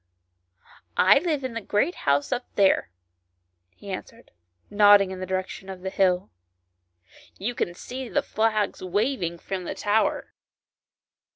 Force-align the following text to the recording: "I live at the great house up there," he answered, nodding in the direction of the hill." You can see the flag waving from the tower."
"I 1.13 1.19
live 1.19 1.43
at 1.45 1.53
the 1.53 1.61
great 1.61 1.93
house 2.09 2.31
up 2.31 2.45
there," 2.55 2.89
he 3.75 3.91
answered, 3.91 4.31
nodding 4.71 5.11
in 5.11 5.19
the 5.19 5.27
direction 5.27 5.69
of 5.69 5.81
the 5.81 5.91
hill." 5.91 6.31
You 7.37 7.53
can 7.53 7.75
see 7.75 8.09
the 8.09 8.23
flag 8.23 8.81
waving 8.81 9.37
from 9.37 9.65
the 9.65 9.75
tower." 9.75 10.33